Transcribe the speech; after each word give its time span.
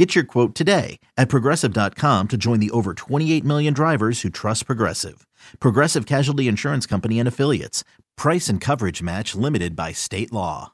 Get 0.00 0.14
your 0.14 0.24
quote 0.24 0.54
today 0.54 0.98
at 1.18 1.28
progressive.com 1.28 2.28
to 2.28 2.38
join 2.38 2.58
the 2.58 2.70
over 2.70 2.94
28 2.94 3.44
million 3.44 3.74
drivers 3.74 4.22
who 4.22 4.30
trust 4.30 4.64
Progressive. 4.64 5.26
Progressive 5.60 6.06
Casualty 6.06 6.48
Insurance 6.48 6.86
Company 6.86 7.18
and 7.18 7.28
Affiliates. 7.28 7.84
Price 8.16 8.48
and 8.48 8.62
coverage 8.62 9.02
match 9.02 9.34
limited 9.34 9.76
by 9.76 9.92
state 9.92 10.32
law. 10.32 10.72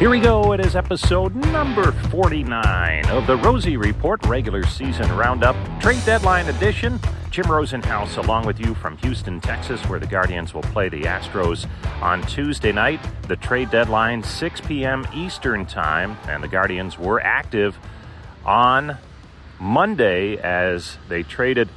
Here 0.00 0.10
we 0.10 0.18
go. 0.18 0.54
It 0.54 0.66
is 0.66 0.74
episode 0.74 1.36
number 1.36 1.92
49 2.10 3.06
of 3.10 3.28
the 3.28 3.36
Rosey 3.36 3.78
Report 3.80 4.26
regular 4.26 4.66
season 4.66 5.16
roundup, 5.16 5.54
trade 5.80 6.04
deadline 6.04 6.48
edition. 6.48 6.98
Jim 7.38 7.46
Rosenhaus 7.46 8.16
along 8.16 8.46
with 8.46 8.58
you 8.58 8.74
from 8.74 8.96
Houston, 8.96 9.40
Texas, 9.40 9.80
where 9.88 10.00
the 10.00 10.08
Guardians 10.08 10.52
will 10.52 10.62
play 10.62 10.88
the 10.88 11.02
Astros 11.02 11.68
on 12.02 12.20
Tuesday 12.22 12.72
night. 12.72 12.98
The 13.28 13.36
trade 13.36 13.70
deadline, 13.70 14.24
6 14.24 14.60
p.m. 14.62 15.06
Eastern 15.14 15.64
Time, 15.64 16.16
and 16.26 16.42
the 16.42 16.48
Guardians 16.48 16.98
were 16.98 17.20
active 17.20 17.78
on 18.44 18.96
Monday 19.60 20.36
as 20.38 20.98
they 21.08 21.22
traded 21.22 21.68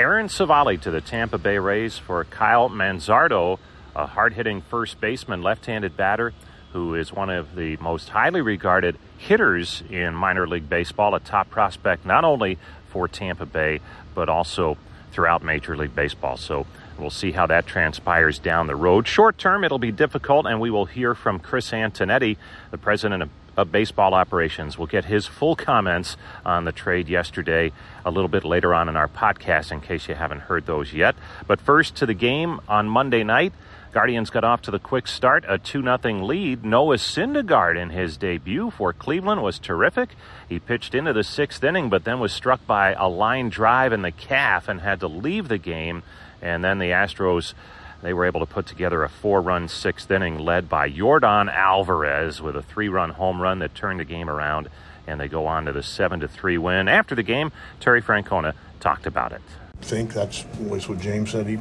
Aaron 0.00 0.26
Civale 0.26 0.76
to 0.80 0.90
the 0.90 1.00
Tampa 1.00 1.38
Bay 1.38 1.58
Rays 1.58 1.96
for 1.96 2.24
Kyle 2.24 2.68
Manzardo, 2.68 3.60
a 3.94 4.04
hard 4.04 4.32
hitting 4.32 4.62
first 4.62 5.00
baseman, 5.00 5.42
left 5.42 5.66
handed 5.66 5.96
batter 5.96 6.34
who 6.72 6.96
is 6.96 7.12
one 7.12 7.30
of 7.30 7.54
the 7.54 7.76
most 7.76 8.08
highly 8.08 8.40
regarded 8.40 8.98
hitters 9.16 9.84
in 9.88 10.12
minor 10.12 10.48
league 10.48 10.68
baseball, 10.68 11.14
a 11.14 11.20
top 11.20 11.48
prospect 11.50 12.04
not 12.04 12.24
only 12.24 12.58
for 12.88 13.06
Tampa 13.06 13.46
Bay, 13.46 13.80
but 14.14 14.28
also 14.28 14.76
throughout 15.12 15.42
Major 15.42 15.76
League 15.76 15.94
Baseball. 15.94 16.36
So 16.36 16.66
we'll 16.98 17.10
see 17.10 17.32
how 17.32 17.46
that 17.46 17.66
transpires 17.66 18.38
down 18.38 18.66
the 18.66 18.76
road. 18.76 19.06
Short 19.06 19.38
term, 19.38 19.64
it'll 19.64 19.78
be 19.78 19.92
difficult, 19.92 20.46
and 20.46 20.60
we 20.60 20.70
will 20.70 20.86
hear 20.86 21.14
from 21.14 21.38
Chris 21.38 21.70
Antonetti, 21.70 22.36
the 22.70 22.78
president 22.78 23.22
of, 23.22 23.30
of 23.58 23.72
baseball 23.72 24.14
operations. 24.14 24.78
We'll 24.78 24.86
get 24.86 25.04
his 25.04 25.26
full 25.26 25.56
comments 25.56 26.16
on 26.46 26.64
the 26.64 26.70
trade 26.70 27.08
yesterday 27.08 27.72
a 28.04 28.10
little 28.10 28.28
bit 28.28 28.44
later 28.44 28.72
on 28.72 28.88
in 28.88 28.96
our 28.96 29.08
podcast 29.08 29.72
in 29.72 29.80
case 29.80 30.08
you 30.08 30.14
haven't 30.14 30.42
heard 30.42 30.64
those 30.64 30.94
yet. 30.94 31.16
But 31.46 31.60
first 31.60 31.96
to 31.96 32.06
the 32.06 32.14
game 32.14 32.60
on 32.68 32.88
Monday 32.88 33.24
night. 33.24 33.52
Guardians 33.90 34.28
got 34.28 34.44
off 34.44 34.60
to 34.62 34.70
the 34.70 34.78
quick 34.78 35.08
start, 35.08 35.46
a 35.48 35.56
2 35.56 35.82
0 35.82 36.24
lead. 36.24 36.62
Noah 36.62 36.96
Syndergaard 36.96 37.80
in 37.80 37.88
his 37.88 38.18
debut 38.18 38.70
for 38.70 38.92
Cleveland 38.92 39.42
was 39.42 39.58
terrific. 39.58 40.10
He 40.46 40.58
pitched 40.58 40.94
into 40.94 41.14
the 41.14 41.24
sixth 41.24 41.64
inning, 41.64 41.88
but 41.88 42.04
then 42.04 42.20
was 42.20 42.32
struck 42.32 42.64
by 42.66 42.92
a 42.92 43.08
line 43.08 43.48
drive 43.48 43.94
in 43.94 44.02
the 44.02 44.12
calf 44.12 44.68
and 44.68 44.82
had 44.82 45.00
to 45.00 45.08
leave 45.08 45.48
the 45.48 45.56
game. 45.56 46.02
And 46.42 46.62
then 46.62 46.78
the 46.78 46.90
Astros, 46.90 47.54
they 48.02 48.12
were 48.12 48.24
able 48.24 48.40
to 48.40 48.46
put 48.46 48.66
together 48.66 49.02
a 49.02 49.08
four 49.08 49.40
run 49.40 49.68
sixth 49.68 50.10
inning 50.10 50.38
led 50.38 50.68
by 50.68 50.88
Yordan 50.88 51.52
Alvarez 51.52 52.40
with 52.40 52.56
a 52.56 52.62
three 52.62 52.88
run 52.88 53.10
home 53.10 53.40
run 53.42 53.58
that 53.58 53.74
turned 53.74 54.00
the 54.00 54.04
game 54.04 54.30
around. 54.30 54.68
And 55.06 55.18
they 55.18 55.28
go 55.28 55.46
on 55.46 55.64
to 55.64 55.72
the 55.72 55.82
7 55.82 56.20
to 56.20 56.28
3 56.28 56.58
win. 56.58 56.86
After 56.86 57.14
the 57.14 57.22
game, 57.22 57.50
Terry 57.80 58.02
Francona 58.02 58.52
talked 58.78 59.06
about 59.06 59.32
it. 59.32 59.40
I 59.80 59.84
think 59.84 60.12
that's 60.12 60.44
always 60.60 60.86
what 60.86 61.00
James 61.00 61.30
said. 61.30 61.46
He 61.46 61.58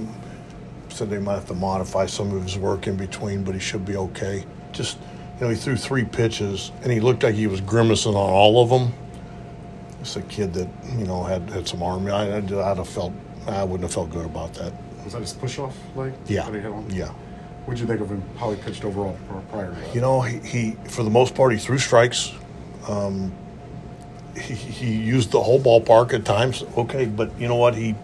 said 0.89 1.09
they 1.09 1.17
might 1.17 1.35
have 1.35 1.47
to 1.47 1.53
modify 1.53 2.07
some 2.07 2.35
of 2.35 2.43
his 2.43 2.57
work 2.57 2.87
in 2.87 2.97
between, 2.97 3.45
but 3.45 3.53
he 3.53 3.61
should 3.61 3.85
be 3.85 3.95
okay. 3.95 4.45
Just, 4.73 4.97
you 5.35 5.45
know, 5.45 5.49
he 5.49 5.55
threw 5.55 5.77
three 5.77 6.03
pitches 6.03 6.73
and 6.81 6.91
he 6.91 6.99
looked 6.99 7.23
like 7.23 7.35
he 7.35 7.47
was 7.47 7.61
grimacing 7.61 8.15
on 8.15 8.29
all 8.29 8.61
of 8.61 8.69
them. 8.69 8.93
It's 10.01 10.17
a 10.17 10.21
kid 10.23 10.53
that, 10.55 10.67
you 10.97 11.05
know, 11.05 11.23
had, 11.23 11.49
had 11.49 11.67
some 11.69 11.81
arm. 11.81 12.05
I, 12.07 12.35
I'd 12.35 12.49
have 12.49 12.89
felt, 12.89 13.13
I 13.47 13.63
wouldn't 13.63 13.83
have 13.83 13.93
felt 13.93 14.09
good 14.09 14.25
about 14.25 14.53
that. 14.55 14.73
Was 15.07 15.13
that 15.13 15.21
his 15.21 15.31
push 15.31 15.57
off 15.57 15.73
leg? 15.95 16.11
Yeah. 16.25 16.51
He 16.51 16.59
hit 16.59 16.65
on? 16.65 16.89
Yeah. 16.89 17.07
What'd 17.63 17.79
you 17.79 17.87
think 17.87 18.01
of 18.01 18.09
him, 18.09 18.21
how 18.37 18.51
he 18.51 18.61
pitched 18.61 18.83
overall 18.83 19.17
prior? 19.51 19.73
You 19.93 20.01
know, 20.01 20.19
he, 20.19 20.39
he 20.39 20.71
for 20.89 21.01
the 21.01 21.09
most 21.09 21.33
part, 21.33 21.53
he 21.53 21.57
threw 21.57 21.77
strikes. 21.77 22.33
Um, 22.89 23.33
he, 24.35 24.53
he 24.53 24.93
used 24.93 25.31
the 25.31 25.41
whole 25.41 25.61
ballpark 25.61 26.11
at 26.11 26.25
times. 26.25 26.65
Okay, 26.75 27.05
but 27.05 27.31
you 27.39 27.47
know 27.47 27.55
what? 27.55 27.73
He 27.73 27.95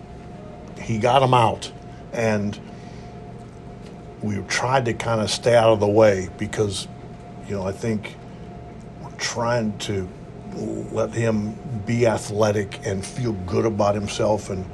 he 0.79 0.97
got 0.97 1.21
him 1.21 1.33
out, 1.33 1.73
and 2.13 2.57
we 4.21 4.37
tried 4.43 4.85
to 4.85 4.93
kind 4.93 5.19
of 5.19 5.29
stay 5.29 5.57
out 5.57 5.73
of 5.73 5.81
the 5.81 5.87
way 5.87 6.29
because, 6.37 6.87
you 7.49 7.55
know, 7.55 7.67
I 7.67 7.73
think 7.73 8.15
we're 9.01 9.11
trying 9.17 9.77
to 9.79 10.07
let 10.93 11.11
him 11.13 11.57
be 11.85 12.07
athletic 12.07 12.79
and 12.85 13.05
feel 13.05 13.33
good 13.33 13.65
about 13.65 13.93
himself, 13.93 14.49
and 14.49 14.65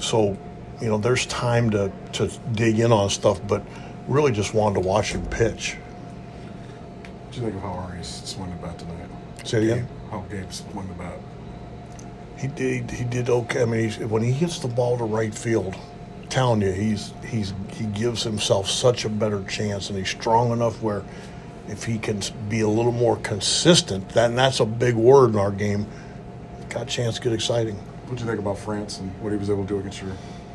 so 0.00 0.36
you 0.82 0.88
know, 0.88 0.98
there's 0.98 1.26
time 1.26 1.70
to 1.70 1.92
to 2.14 2.28
dig 2.52 2.80
in 2.80 2.90
on 2.90 3.08
stuff, 3.08 3.40
but 3.46 3.62
really 4.08 4.32
just 4.32 4.52
wanted 4.52 4.82
to 4.82 4.88
watch 4.88 5.12
him 5.12 5.24
pitch. 5.26 5.74
What 5.74 7.32
do 7.32 7.36
you 7.38 7.44
think 7.44 7.56
of 7.56 7.62
how 7.62 7.68
Arias 7.68 8.22
swung 8.24 8.50
the 8.50 8.56
bat 8.56 8.78
tonight? 8.78 9.08
Say 9.44 9.58
it 9.58 9.72
again. 9.72 9.88
How 10.10 10.20
Gabe 10.28 10.50
swung 10.50 10.88
the 10.88 10.94
bat. 10.94 11.18
He 12.36 12.48
did. 12.48 12.90
He 12.90 13.04
did 13.04 13.30
okay. 13.30 13.62
I 13.62 13.64
mean, 13.64 13.84
he's, 13.84 13.98
when 13.98 14.22
he 14.22 14.32
hits 14.32 14.58
the 14.58 14.66
ball 14.66 14.98
to 14.98 15.04
right 15.04 15.32
field, 15.32 15.76
I'm 16.20 16.28
telling 16.28 16.62
you, 16.62 16.72
he's 16.72 17.12
he's 17.24 17.54
he 17.72 17.84
gives 17.86 18.24
himself 18.24 18.68
such 18.68 19.04
a 19.04 19.08
better 19.08 19.44
chance, 19.44 19.88
and 19.88 19.96
he's 19.96 20.10
strong 20.10 20.50
enough 20.50 20.82
where 20.82 21.04
if 21.68 21.84
he 21.84 21.96
can 21.96 22.20
be 22.48 22.60
a 22.62 22.68
little 22.68 22.92
more 22.92 23.16
consistent, 23.18 24.08
that 24.10 24.30
and 24.30 24.38
that's 24.38 24.58
a 24.58 24.66
big 24.66 24.96
word 24.96 25.30
in 25.30 25.36
our 25.36 25.52
game. 25.52 25.86
Got 26.70 26.82
a 26.82 26.86
chance 26.86 27.16
to 27.16 27.22
get 27.22 27.32
exciting. 27.32 27.76
What 27.76 28.18
do 28.18 28.24
you 28.24 28.28
think 28.28 28.40
about 28.40 28.58
France 28.58 28.98
and 28.98 29.10
what 29.22 29.30
he 29.30 29.38
was 29.38 29.48
able 29.48 29.62
to 29.62 29.68
do 29.68 29.78
against 29.78 30.02
your 30.02 30.10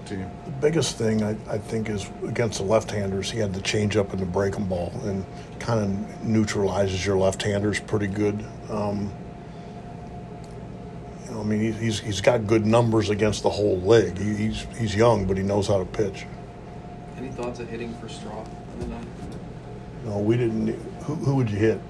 team? 0.07 0.29
The 0.45 0.51
biggest 0.51 0.97
thing 0.97 1.23
I, 1.23 1.35
I 1.50 1.57
think 1.57 1.90
is 1.90 2.09
against 2.25 2.59
the 2.59 2.66
left-handers, 2.66 3.29
he 3.31 3.40
had 3.40 3.53
the 3.53 3.62
change 3.62 3.97
up 3.97 4.12
and 4.12 4.19
the 4.22 4.25
breaking 4.25 4.66
ball, 4.66 4.91
and 5.03 5.25
kind 5.59 5.79
of 5.79 6.23
neutralizes 6.23 7.06
your 7.06 7.18
left-handers 7.18 7.79
pretty 7.79 8.07
good. 8.07 8.44
Um, 8.69 9.12
you 11.25 11.31
know, 11.31 11.41
I 11.41 11.44
mean, 11.44 11.59
he, 11.59 11.72
he's 11.72 12.00
he's 12.00 12.22
got 12.22 12.47
good 12.47 12.66
numbers 12.66 13.09
against 13.09 13.44
the 13.44 13.50
whole 13.50 13.79
league. 13.81 14.18
He, 14.18 14.34
he's 14.34 14.66
he's 14.78 14.95
young, 14.95 15.25
but 15.25 15.38
he 15.38 15.44
knows 15.44 15.68
how 15.68 15.78
to 15.79 15.85
pitch. 15.85 16.25
Any 17.18 17.29
thoughts 17.29 17.59
of 17.59 17.69
hitting 17.69 17.94
for 17.95 18.07
Straw 18.07 18.44
in 18.74 18.79
the 18.79 18.88
ninth? 18.88 19.07
No, 20.06 20.19
we 20.19 20.38
didn't. 20.38 20.68
Who, 21.03 21.16
who 21.16 21.35
would 21.35 21.50
you 21.50 21.57
hit? 21.57 21.81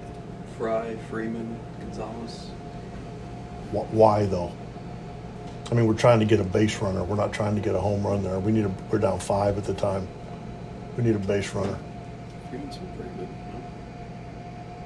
Fry, 0.57 0.95
Freeman, 1.09 1.59
Gonzalez. 1.81 2.49
Wh- 3.71 3.93
Why 3.93 4.25
though? 4.25 4.51
I 5.69 5.75
mean, 5.75 5.85
we're 5.85 5.95
trying 5.95 6.19
to 6.19 6.25
get 6.25 6.39
a 6.39 6.43
base 6.43 6.81
runner. 6.81 7.03
We're 7.03 7.15
not 7.15 7.33
trying 7.33 7.55
to 7.55 7.61
get 7.61 7.75
a 7.75 7.79
home 7.79 8.05
run 8.05 8.23
there. 8.23 8.39
We 8.39 8.51
need 8.51 8.65
a. 8.65 8.71
We're 8.91 8.99
down 8.99 9.19
five 9.19 9.57
at 9.57 9.65
the 9.65 9.73
time. 9.73 10.07
We 10.95 11.03
need 11.03 11.15
a 11.15 11.19
base 11.19 11.53
runner. 11.53 11.77
Freeman's 12.49 12.77
been 12.77 12.93
pretty 12.95 13.11
good. 13.17 13.29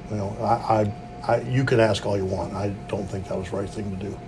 You 0.10 0.18
no? 0.18 0.30
know, 0.32 0.44
I, 0.44 0.94
I, 1.26 1.34
I, 1.34 1.42
you 1.42 1.64
can 1.64 1.80
ask 1.80 2.06
all 2.06 2.18
you 2.18 2.26
want. 2.26 2.54
I 2.54 2.70
don't 2.88 3.06
think 3.06 3.28
that 3.28 3.38
was 3.38 3.50
the 3.50 3.58
right 3.58 3.70
thing 3.70 3.96
to 3.98 4.06
do. 4.06 4.20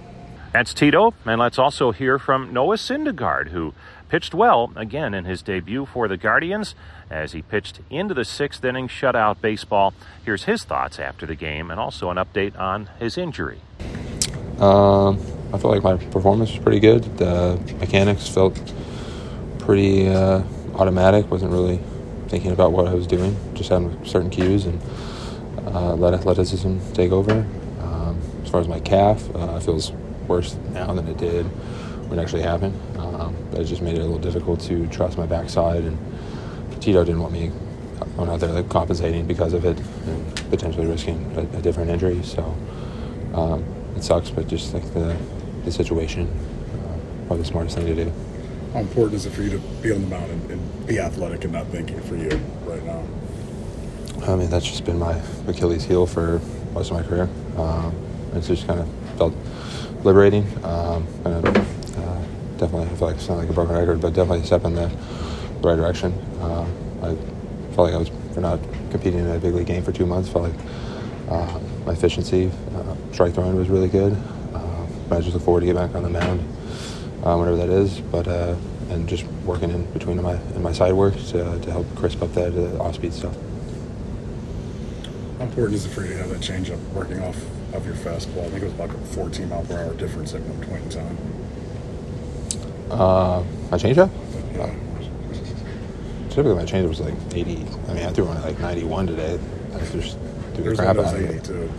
That's 0.54 0.74
Tito, 0.76 1.16
and 1.26 1.40
let's 1.40 1.58
also 1.58 1.92
hear 1.92 2.20
from 2.20 2.54
Noah 2.54 2.76
Syndergaard, 2.76 3.50
who 3.50 3.74
pitched 4.08 4.36
well 4.36 4.72
again 4.76 5.16
in 5.16 5.26
his 5.26 5.42
debut 5.42 5.88
for 5.88 6.08
the 6.08 6.18
Guardians 6.18 6.76
as 7.10 7.32
he 7.32 7.42
pitched 7.42 7.80
into 7.90 8.14
the 8.14 8.24
sixth 8.24 8.64
inning 8.64 8.88
shutout 8.88 9.42
baseball. 9.42 9.96
Here's 10.24 10.44
his 10.44 10.64
thoughts 10.64 11.00
after 11.00 11.26
the 11.26 11.34
game 11.34 11.72
and 11.72 11.80
also 11.80 12.12
an 12.12 12.18
update 12.18 12.56
on 12.56 12.92
his 13.00 13.18
injury. 13.18 13.62
Um, 14.60 15.20
I 15.54 15.60
felt 15.60 15.66
like 15.66 15.84
my 15.84 16.04
performance 16.08 16.52
was 16.52 16.60
pretty 16.60 16.80
good. 16.80 17.04
The 17.20 17.60
mechanics 17.80 18.28
felt 18.28 18.60
pretty 19.60 20.10
uh, 20.10 20.42
automatic. 20.74 21.30
wasn't 21.30 21.52
really 21.52 21.80
thinking 22.28 22.52
about 22.52 22.72
what 22.72 22.88
I 22.88 22.96
was 22.96 23.06
doing. 23.06 23.38
Just 23.54 23.70
having 23.70 24.04
certain 24.04 24.32
cues 24.32 24.66
and 24.66 24.82
uh, 25.68 25.94
let 25.94 26.16
athleticism 26.16 26.80
take 26.94 27.12
over. 27.12 27.46
Um, 27.82 28.20
as 28.44 28.50
far 28.50 28.62
as 28.62 28.68
my 28.68 28.80
calf, 28.80 29.24
uh, 29.36 29.58
it 29.58 29.64
feels 29.64 29.92
worse 30.28 30.56
now 30.72 30.92
than 30.92 31.08
it 31.08 31.18
did 31.18 31.46
when 32.10 32.18
it 32.18 32.22
actually 32.24 32.42
happened. 32.42 32.76
Um, 32.98 33.36
it 33.54 33.66
just 33.66 33.84
made 33.84 33.94
it 33.94 34.00
a 34.00 34.06
little 34.06 34.18
difficult 34.18 34.60
to 34.62 34.88
trust 34.88 35.20
my 35.20 35.28
backside. 35.28 35.84
And 35.84 36.00
Tito 36.82 37.04
didn't 37.04 37.22
want 37.22 37.32
me 37.32 37.52
going 38.18 38.28
out 38.28 38.40
there 38.40 38.50
like 38.50 38.70
compensating 38.70 39.28
because 39.28 39.54
of 39.54 39.66
it 39.66 39.78
and 40.08 40.36
potentially 40.50 40.88
risking 40.88 41.32
a, 41.38 41.42
a 41.58 41.62
different 41.62 41.92
injury. 41.92 42.24
So 42.24 42.44
um, 43.36 43.64
it 43.96 44.04
sucks, 44.04 44.32
but 44.32 44.48
just 44.48 44.74
like 44.74 44.92
the 44.96 45.16
the 45.66 45.72
situation, 45.72 46.28
uh, 46.28 47.28
probably 47.28 47.40
the 47.40 47.46
smartest 47.46 47.78
thing 47.78 47.86
to 47.86 48.06
do. 48.06 48.12
How 48.74 48.80
important 48.80 49.16
is 49.16 49.26
it 49.26 49.32
for 49.32 49.44
you 49.44 49.52
to 49.52 49.60
be 49.82 49.92
on 49.92 50.02
the 50.02 50.08
mound 50.08 50.32
and, 50.32 50.52
and 50.52 50.88
be 50.88 51.00
athletic 51.00 51.44
and 51.44 51.54
not 51.54 51.68
thinking 51.68 52.00
for 52.02 52.16
you 52.16 52.30
right 52.66 52.84
now? 52.84 53.04
I 54.28 54.36
mean, 54.36 54.50
that's 54.50 54.66
just 54.66 54.86
been 54.86 54.98
my 55.00 55.22
Achilles 55.48 55.84
heel 55.84 56.06
for 56.08 56.42
most 56.74 56.92
of 56.92 56.98
my 56.98 57.04
career. 57.04 57.30
Um, 57.58 57.94
it's 58.34 58.48
just 58.48 58.66
kind 58.66 58.80
of 58.80 58.90
felt 59.18 59.34
liberating. 60.04 60.46
Um, 60.64 61.08
of, 61.26 61.46
uh, 61.46 62.22
definitely, 62.58 62.86
I 62.86 62.96
feel 62.96 63.08
like 63.08 63.16
it's 63.18 63.30
not 63.30 63.38
like 63.38 63.50
a 63.50 63.54
broken 63.54 63.76
record, 63.76 64.02
but 64.02 64.14
definitely 64.14 64.42
a 64.42 64.46
step 64.46 64.66
in 64.66 64.76
the 64.76 64.88
right 65.62 65.76
direction. 65.76 66.14
Uh, 66.42 66.66
I 67.02 67.16
felt 67.76 67.88
like 67.88 67.94
I 67.94 67.98
was 67.98 68.10
for 68.34 68.42
not 68.42 68.60
competing 68.92 69.20
in 69.20 69.30
a 69.30 69.40
big 69.40 69.54
league 69.54 69.68
game 69.68 69.84
for 69.84 69.92
two 69.92 70.06
months. 70.06 70.30
Felt 70.30 70.46
like 70.46 70.60
uh, 71.30 71.60
my 71.86 71.94
efficiency, 71.94 72.50
uh, 72.76 72.96
strike 73.12 73.34
throwing 73.34 73.56
was 73.56 73.70
really 73.70 73.90
good. 73.90 74.18
Uh, 75.12 75.18
I 75.18 75.22
just 75.22 75.34
look 75.34 75.44
forward 75.44 75.62
to 75.62 75.66
get 75.66 75.76
back 75.76 75.96
on 75.96 76.04
the 76.04 76.10
mound, 76.10 76.42
uh, 77.24 77.36
whenever 77.38 77.58
that 77.58 77.70
is. 77.70 78.00
But 78.00 78.28
uh, 78.28 78.56
and 78.90 79.08
just 79.08 79.26
working 79.46 79.72
in 79.72 79.86
between 79.94 80.22
my 80.22 80.36
in 80.56 80.62
my 80.62 80.72
side 80.72 80.94
work 80.94 81.16
to, 81.16 81.60
to 81.60 81.72
help 81.72 81.88
crisp 81.96 82.22
up 82.22 82.34
that 82.34 82.54
uh, 82.54 82.84
off 82.84 82.96
speed 82.96 83.14
stuff. 83.14 83.36
How 85.38 85.46
important 85.46 85.76
is 85.76 85.86
it 85.86 85.90
for 85.90 86.02
you 86.04 86.10
to 86.10 86.18
have 86.18 86.30
that 86.30 86.42
changeup 86.42 86.80
working 86.94 87.22
off 87.22 87.38
of 87.74 87.86
your 87.86 87.96
fastball? 87.96 88.46
I 88.46 88.50
think 88.50 88.64
it 88.64 88.66
was 88.66 88.74
about 88.74 88.90
a 88.92 88.94
14 88.94 89.50
mile 89.50 89.64
per 89.66 89.78
hour 89.78 89.94
difference 89.96 90.34
at 90.34 90.42
one 90.42 90.68
point 90.68 90.84
in 90.84 90.90
time. 90.90 91.18
Uh, 92.92 93.44
my 93.72 93.78
changeup? 93.78 94.10
Yeah. 94.54 94.74
Typically, 96.30 96.56
my 96.56 96.66
changeup 96.66 96.90
was 96.90 97.00
like 97.00 97.16
80. 97.34 97.66
I 97.88 97.94
mean, 97.94 98.06
I 98.06 98.12
threw 98.12 98.26
one 98.26 98.38
at 98.38 98.44
like 98.44 98.60
91 98.60 99.08
today. 99.08 99.40
I 99.74 99.80
just 99.92 100.18
threw 100.54 100.64
There's 100.64 100.80
crap 100.80 100.98
out 100.98 101.14
of 101.14 101.22
it. 101.22 101.30
80 101.30 101.40
too. 101.46 101.72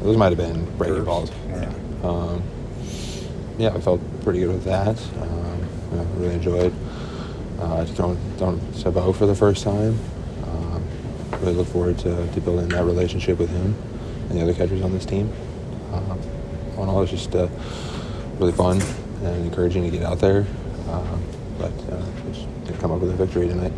I'm 0.00 0.04
pretty 0.04 0.12
sure. 0.12 0.12
Those 0.12 0.16
might 0.16 0.28
have 0.28 0.38
been 0.38 0.76
breaking 0.76 1.04
Curves. 1.04 1.06
balls. 1.06 1.30
Yeah. 1.48 1.72
Um, 2.02 2.42
yeah, 3.58 3.74
I 3.74 3.80
felt 3.80 4.00
pretty 4.22 4.40
good 4.40 4.50
with 4.50 4.64
that. 4.64 4.96
Um, 5.20 5.68
you 5.90 5.96
know, 5.96 6.04
really 6.16 6.34
enjoyed 6.34 6.72
uh, 7.60 7.84
throwing, 7.86 8.16
throwing 8.36 8.72
Sabo 8.72 9.12
for 9.12 9.26
the 9.26 9.34
first 9.34 9.64
time. 9.64 9.98
Um, 10.44 10.84
really 11.40 11.54
look 11.54 11.66
forward 11.68 11.98
to, 11.98 12.32
to 12.32 12.40
building 12.40 12.68
that 12.68 12.84
relationship 12.84 13.38
with 13.38 13.50
him 13.50 13.74
and 14.28 14.38
the 14.38 14.42
other 14.42 14.54
catchers 14.54 14.82
on 14.82 14.92
this 14.92 15.04
team. 15.04 15.32
Um, 15.92 16.20
all 16.76 16.82
in 16.84 16.88
all, 16.88 17.02
it's 17.02 17.10
just 17.10 17.34
uh, 17.34 17.48
really 18.38 18.52
fun 18.52 18.80
and 19.24 19.46
encouraging 19.46 19.82
to 19.84 19.90
get 19.90 20.04
out 20.04 20.20
there. 20.20 20.46
Um, 20.88 21.22
but 21.58 21.72
uh, 21.92 22.04
just 22.32 22.46
to 22.66 22.72
come 22.74 22.92
up 22.92 23.00
with 23.00 23.10
a 23.10 23.14
victory 23.14 23.48
tonight. 23.48 23.72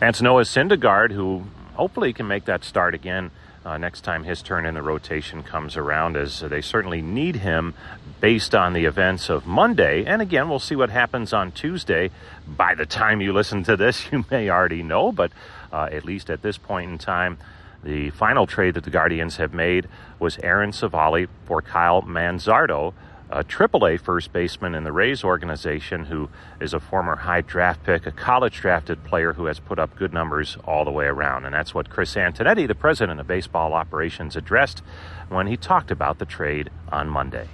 And 0.00 0.10
it's 0.10 0.22
Noah 0.22 0.42
Syndergaard, 0.42 1.10
who 1.10 1.42
hopefully 1.74 2.12
can 2.12 2.28
make 2.28 2.44
that 2.44 2.62
start 2.62 2.94
again 2.94 3.32
uh, 3.64 3.76
next 3.76 4.02
time 4.02 4.24
his 4.24 4.42
turn 4.42 4.64
in 4.64 4.74
the 4.74 4.82
rotation 4.82 5.42
comes 5.42 5.76
around, 5.76 6.16
as 6.16 6.40
they 6.40 6.60
certainly 6.60 7.02
need 7.02 7.36
him 7.36 7.74
based 8.20 8.54
on 8.54 8.72
the 8.72 8.84
events 8.84 9.28
of 9.28 9.46
Monday. 9.46 10.04
And 10.04 10.22
again, 10.22 10.48
we'll 10.48 10.58
see 10.58 10.76
what 10.76 10.90
happens 10.90 11.32
on 11.32 11.52
Tuesday. 11.52 12.10
By 12.46 12.74
the 12.74 12.86
time 12.86 13.20
you 13.20 13.32
listen 13.32 13.62
to 13.64 13.76
this, 13.76 14.06
you 14.12 14.24
may 14.30 14.48
already 14.48 14.82
know, 14.82 15.12
but 15.12 15.32
uh, 15.72 15.88
at 15.92 16.04
least 16.04 16.30
at 16.30 16.42
this 16.42 16.58
point 16.58 16.90
in 16.90 16.98
time, 16.98 17.38
the 17.82 18.10
final 18.10 18.46
trade 18.46 18.74
that 18.74 18.84
the 18.84 18.90
Guardians 18.90 19.36
have 19.36 19.54
made 19.54 19.88
was 20.18 20.38
Aaron 20.42 20.70
Civale 20.70 21.28
for 21.46 21.62
Kyle 21.62 22.02
Manzardo 22.02 22.92
a 23.32 23.44
AAA 23.44 24.00
first 24.00 24.32
baseman 24.32 24.74
in 24.74 24.82
the 24.82 24.90
Rays 24.90 25.22
organization 25.22 26.06
who 26.06 26.28
is 26.60 26.74
a 26.74 26.80
former 26.80 27.14
high 27.14 27.42
draft 27.42 27.84
pick, 27.84 28.04
a 28.04 28.10
college 28.10 28.60
drafted 28.60 29.04
player 29.04 29.32
who 29.34 29.44
has 29.44 29.60
put 29.60 29.78
up 29.78 29.96
good 29.96 30.12
numbers 30.12 30.56
all 30.64 30.84
the 30.84 30.90
way 30.90 31.06
around. 31.06 31.44
And 31.44 31.54
that's 31.54 31.72
what 31.72 31.88
Chris 31.88 32.14
Antonetti, 32.16 32.66
the 32.66 32.74
president 32.74 33.20
of 33.20 33.28
baseball 33.28 33.72
operations, 33.72 34.34
addressed 34.34 34.82
when 35.28 35.46
he 35.46 35.56
talked 35.56 35.92
about 35.92 36.18
the 36.18 36.24
trade 36.24 36.70
on 36.90 37.08
Monday. 37.08 37.48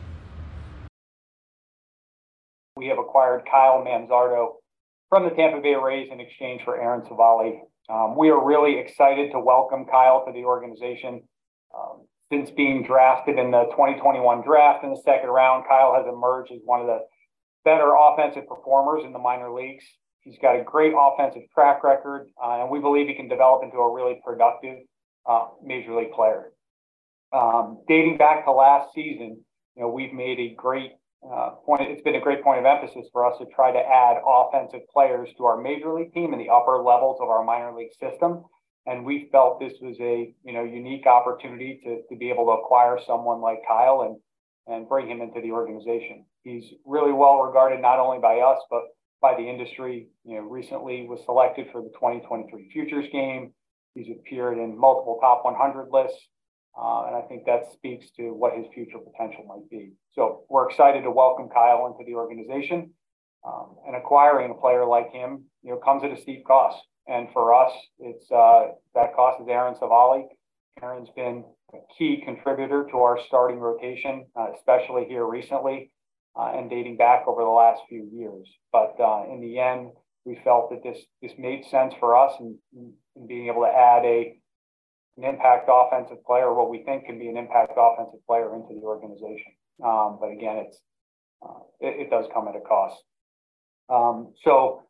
We 2.76 2.86
have 2.88 2.98
acquired 2.98 3.42
Kyle 3.50 3.84
Manzardo 3.86 4.56
from 5.10 5.24
the 5.24 5.30
Tampa 5.30 5.60
Bay 5.60 5.74
Rays 5.74 6.08
in 6.10 6.20
exchange 6.20 6.62
for 6.64 6.80
Aaron 6.80 7.02
Civale. 7.02 7.60
Um, 7.88 8.16
we 8.16 8.30
are 8.30 8.42
really 8.42 8.78
excited 8.78 9.30
to 9.32 9.40
welcome 9.40 9.84
Kyle 9.84 10.24
to 10.26 10.32
the 10.32 10.44
organization. 10.44 11.22
Um, 11.74 12.06
since 12.30 12.50
being 12.50 12.82
drafted 12.82 13.38
in 13.38 13.50
the 13.50 13.64
2021 13.70 14.42
draft 14.42 14.84
in 14.84 14.90
the 14.90 15.00
second 15.04 15.30
round, 15.30 15.64
Kyle 15.68 15.94
has 15.94 16.06
emerged 16.06 16.52
as 16.52 16.60
one 16.64 16.80
of 16.80 16.86
the 16.86 16.98
better 17.64 17.92
offensive 17.98 18.48
performers 18.48 19.04
in 19.04 19.12
the 19.12 19.18
minor 19.18 19.52
leagues. 19.52 19.84
He's 20.20 20.38
got 20.42 20.58
a 20.58 20.64
great 20.64 20.92
offensive 20.98 21.42
track 21.54 21.84
record, 21.84 22.28
uh, 22.42 22.62
and 22.62 22.70
we 22.70 22.80
believe 22.80 23.06
he 23.06 23.14
can 23.14 23.28
develop 23.28 23.62
into 23.62 23.76
a 23.76 23.94
really 23.94 24.20
productive 24.24 24.78
uh, 25.28 25.48
major 25.62 25.94
league 25.94 26.12
player. 26.12 26.52
Um, 27.32 27.82
dating 27.86 28.18
back 28.18 28.44
to 28.44 28.52
last 28.52 28.92
season, 28.92 29.44
you 29.76 29.82
know, 29.82 29.88
we've 29.88 30.12
made 30.12 30.40
a 30.40 30.54
great 30.54 30.92
uh, 31.22 31.50
point. 31.64 31.82
It's 31.82 32.02
been 32.02 32.16
a 32.16 32.20
great 32.20 32.42
point 32.42 32.58
of 32.58 32.64
emphasis 32.64 33.08
for 33.12 33.24
us 33.24 33.38
to 33.38 33.46
try 33.54 33.70
to 33.72 33.78
add 33.78 34.16
offensive 34.26 34.80
players 34.92 35.28
to 35.36 35.44
our 35.44 35.60
major 35.60 35.92
league 35.92 36.12
team 36.12 36.32
in 36.32 36.38
the 36.38 36.48
upper 36.48 36.82
levels 36.82 37.18
of 37.20 37.28
our 37.28 37.44
minor 37.44 37.76
league 37.76 37.92
system 38.00 38.44
and 38.86 39.04
we 39.04 39.28
felt 39.32 39.60
this 39.60 39.74
was 39.80 39.96
a 40.00 40.32
you 40.44 40.52
know 40.52 40.64
unique 40.64 41.06
opportunity 41.06 41.80
to, 41.84 42.02
to 42.08 42.18
be 42.18 42.30
able 42.30 42.46
to 42.46 42.52
acquire 42.52 42.98
someone 43.06 43.40
like 43.40 43.58
Kyle 43.66 44.02
and 44.02 44.16
and 44.74 44.88
bring 44.88 45.08
him 45.08 45.20
into 45.20 45.40
the 45.40 45.52
organization. 45.52 46.24
He's 46.42 46.64
really 46.84 47.12
well 47.12 47.38
regarded 47.42 47.80
not 47.80 47.98
only 47.98 48.18
by 48.18 48.40
us 48.40 48.58
but 48.70 48.82
by 49.20 49.34
the 49.34 49.48
industry. 49.48 50.08
You 50.24 50.36
know, 50.36 50.42
recently 50.42 51.06
was 51.06 51.24
selected 51.24 51.68
for 51.72 51.82
the 51.82 51.90
2023 51.90 52.70
Futures 52.72 53.06
Game. 53.12 53.52
He's 53.94 54.08
appeared 54.10 54.58
in 54.58 54.78
multiple 54.78 55.18
top 55.20 55.44
100 55.44 55.88
lists, 55.90 56.18
uh, 56.78 57.06
and 57.06 57.16
I 57.16 57.22
think 57.28 57.46
that 57.46 57.72
speaks 57.72 58.10
to 58.18 58.34
what 58.34 58.56
his 58.56 58.66
future 58.74 58.98
potential 58.98 59.44
might 59.48 59.68
be. 59.70 59.92
So 60.12 60.44
we're 60.50 60.68
excited 60.68 61.02
to 61.02 61.10
welcome 61.10 61.48
Kyle 61.48 61.86
into 61.86 62.04
the 62.06 62.14
organization. 62.16 62.92
Um, 63.46 63.76
and 63.86 63.94
acquiring 63.94 64.50
a 64.50 64.54
player 64.54 64.84
like 64.84 65.12
him, 65.12 65.44
you 65.62 65.70
know, 65.70 65.76
comes 65.76 66.02
at 66.02 66.10
a 66.10 66.20
steep 66.20 66.44
cost. 66.44 66.82
And 67.08 67.28
for 67.32 67.54
us, 67.54 67.72
it's 67.98 68.30
uh, 68.30 68.72
that 68.94 69.14
cost 69.14 69.40
is 69.40 69.48
Aaron 69.48 69.74
Civale. 69.74 70.28
Aaron's 70.82 71.10
been 71.14 71.44
a 71.72 71.78
key 71.96 72.22
contributor 72.24 72.86
to 72.90 72.98
our 72.98 73.18
starting 73.26 73.58
rotation, 73.58 74.26
uh, 74.38 74.48
especially 74.56 75.04
here 75.08 75.24
recently 75.24 75.90
uh, 76.38 76.52
and 76.54 76.68
dating 76.68 76.96
back 76.96 77.22
over 77.26 77.42
the 77.42 77.48
last 77.48 77.82
few 77.88 78.08
years. 78.12 78.48
But 78.72 78.94
uh, 79.00 79.24
in 79.32 79.40
the 79.40 79.58
end, 79.58 79.90
we 80.24 80.38
felt 80.44 80.70
that 80.70 80.82
this 80.82 80.98
this 81.22 81.32
made 81.38 81.64
sense 81.66 81.94
for 81.98 82.16
us 82.16 82.32
and, 82.40 82.56
in 82.74 83.26
being 83.26 83.46
able 83.46 83.62
to 83.62 83.68
add 83.68 84.04
a 84.04 84.38
an 85.16 85.24
impact 85.24 85.68
offensive 85.72 86.22
player, 86.26 86.52
what 86.52 86.68
we 86.68 86.82
think 86.82 87.06
can 87.06 87.18
be 87.18 87.28
an 87.28 87.38
impact 87.38 87.72
offensive 87.76 88.20
player 88.26 88.54
into 88.54 88.74
the 88.74 88.84
organization. 88.84 89.52
Um, 89.82 90.18
but 90.20 90.30
again, 90.30 90.64
it's 90.66 90.78
uh, 91.42 91.60
it, 91.80 92.06
it, 92.06 92.10
does 92.10 92.26
come 92.34 92.48
at 92.48 92.56
a 92.56 92.60
cost. 92.60 93.02
Um, 93.88 94.34
so 94.42 94.82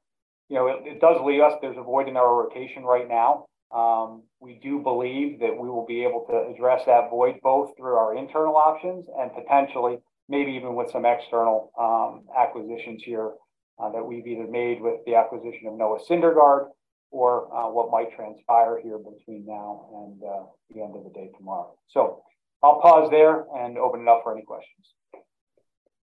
you 0.48 0.56
know, 0.56 0.68
it, 0.68 0.76
it, 0.84 1.00
does 1.00 1.20
leave 1.24 1.42
us, 1.42 1.54
there's 1.60 1.76
a 1.76 1.82
void 1.82 2.08
in 2.08 2.16
our 2.16 2.34
rotation 2.34 2.84
right 2.84 3.08
now. 3.08 3.46
Um, 3.74 4.22
we 4.40 4.60
do 4.62 4.78
believe 4.78 5.40
that 5.40 5.56
we 5.58 5.68
will 5.68 5.86
be 5.86 6.04
able 6.04 6.24
to 6.30 6.54
address 6.54 6.84
that 6.86 7.10
void 7.10 7.40
both 7.42 7.76
through 7.76 7.96
our 7.96 8.16
internal 8.16 8.56
options 8.56 9.06
and 9.18 9.32
potentially 9.34 9.98
maybe 10.28 10.52
even 10.52 10.74
with 10.74 10.90
some 10.90 11.04
external 11.04 11.72
um, 11.78 12.24
acquisitions 12.36 13.02
here 13.04 13.32
uh, 13.78 13.90
that 13.90 14.04
we've 14.04 14.26
either 14.26 14.46
made 14.46 14.80
with 14.80 15.04
the 15.04 15.14
acquisition 15.14 15.66
of 15.66 15.74
Noah 15.74 15.98
Syndergaard 16.08 16.68
or 17.10 17.52
uh, 17.54 17.70
what 17.70 17.90
might 17.90 18.14
transpire 18.14 18.80
here 18.82 18.98
between 18.98 19.44
now 19.46 19.88
and 19.94 20.22
uh, 20.22 20.46
the 20.74 20.82
end 20.82 20.96
of 20.96 21.04
the 21.04 21.10
day 21.10 21.30
tomorrow. 21.36 21.74
So 21.88 22.22
I'll 22.62 22.80
pause 22.80 23.10
there 23.10 23.44
and 23.54 23.78
open 23.78 24.02
it 24.02 24.08
up 24.08 24.20
for 24.22 24.32
any 24.32 24.44
questions. 24.44 24.94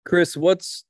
Chris, 0.06 0.36
what's 0.36 0.86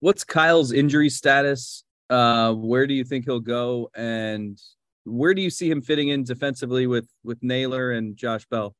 what's 0.00 0.24
Kyle's 0.24 0.72
injury 0.72 1.10
status 1.10 1.84
uh, 2.10 2.52
where 2.54 2.86
do 2.86 2.94
you 2.94 3.04
think 3.04 3.24
he'll 3.24 3.40
go, 3.40 3.90
and 3.94 4.58
where 5.04 5.34
do 5.34 5.42
you 5.42 5.50
see 5.50 5.70
him 5.70 5.82
fitting 5.82 6.08
in 6.08 6.24
defensively 6.24 6.86
with 6.86 7.08
with 7.24 7.42
Naylor 7.42 7.92
and 7.92 8.16
Josh 8.16 8.46
Bell? 8.46 8.74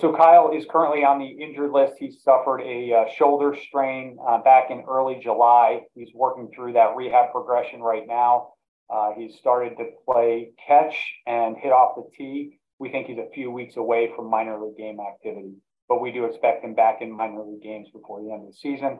So 0.00 0.12
Kyle 0.12 0.50
is 0.52 0.66
currently 0.68 1.04
on 1.04 1.20
the 1.20 1.28
injured 1.28 1.70
list. 1.70 1.94
He 2.00 2.10
suffered 2.10 2.60
a 2.60 2.92
uh, 2.92 3.04
shoulder 3.16 3.56
strain 3.68 4.18
uh, 4.26 4.38
back 4.38 4.70
in 4.70 4.82
early 4.88 5.20
July. 5.22 5.82
He's 5.94 6.08
working 6.12 6.50
through 6.52 6.72
that 6.72 6.96
rehab 6.96 7.30
progression 7.30 7.80
right 7.80 8.02
now. 8.04 8.48
Uh, 8.90 9.10
he's 9.16 9.36
started 9.36 9.76
to 9.76 9.84
play 10.04 10.50
catch 10.66 10.96
and 11.26 11.56
hit 11.56 11.70
off 11.70 11.94
the 11.94 12.08
tee. 12.16 12.58
We 12.80 12.90
think 12.90 13.06
he's 13.06 13.18
a 13.18 13.30
few 13.32 13.52
weeks 13.52 13.76
away 13.76 14.10
from 14.14 14.28
minor 14.28 14.60
league 14.60 14.76
game 14.76 14.98
activity, 15.00 15.54
but 15.88 16.00
we 16.00 16.10
do 16.10 16.24
expect 16.24 16.64
him 16.64 16.74
back 16.74 17.00
in 17.00 17.16
minor 17.16 17.44
league 17.44 17.62
games 17.62 17.88
before 17.92 18.22
the 18.22 18.32
end 18.32 18.42
of 18.42 18.48
the 18.48 18.54
season. 18.54 18.98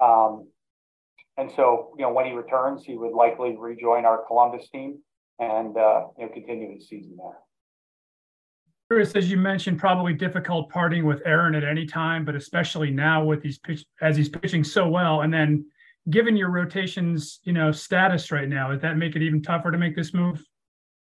Um, 0.00 0.46
and 1.40 1.50
so, 1.56 1.94
you 1.96 2.02
know, 2.02 2.12
when 2.12 2.26
he 2.26 2.32
returns, 2.32 2.84
he 2.84 2.96
would 2.96 3.12
likely 3.12 3.56
rejoin 3.58 4.04
our 4.04 4.24
Columbus 4.26 4.68
team 4.68 4.98
and 5.38 5.76
uh, 5.76 6.04
you 6.18 6.26
know 6.26 6.32
continue 6.32 6.74
his 6.74 6.88
season 6.88 7.16
there. 7.16 7.38
Chris, 8.90 9.12
as 9.14 9.30
you 9.30 9.38
mentioned, 9.38 9.78
probably 9.78 10.12
difficult 10.12 10.68
parting 10.68 11.06
with 11.06 11.22
Aaron 11.24 11.54
at 11.54 11.64
any 11.64 11.86
time, 11.86 12.24
but 12.24 12.34
especially 12.34 12.90
now 12.90 13.24
with 13.24 13.40
these 13.40 13.58
pitch 13.58 13.84
as 14.02 14.16
he's 14.16 14.28
pitching 14.28 14.62
so 14.62 14.86
well. 14.88 15.22
And 15.22 15.32
then, 15.32 15.64
given 16.10 16.36
your 16.36 16.50
rotations, 16.50 17.40
you 17.44 17.54
know, 17.54 17.72
status 17.72 18.30
right 18.30 18.48
now, 18.48 18.70
does 18.70 18.82
that 18.82 18.98
make 18.98 19.16
it 19.16 19.22
even 19.22 19.40
tougher 19.42 19.70
to 19.70 19.78
make 19.78 19.96
this 19.96 20.12
move? 20.12 20.44